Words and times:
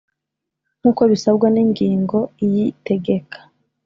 nkuko 0.79 1.01
bisabwa 1.11 1.47
n 1.53 1.57
ingingo 1.63 2.17
iyi 2.45 2.65
tegeka 2.87 3.37